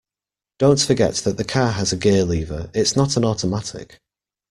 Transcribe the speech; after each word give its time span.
Don't 0.57 0.81
forget 0.81 1.13
that 1.17 1.37
the 1.37 1.43
car 1.43 1.73
has 1.73 1.93
a 1.93 1.95
gear 1.95 2.23
lever; 2.23 2.71
it's 2.73 2.95
not 2.95 3.17
an 3.17 3.23
automatic 3.23 3.99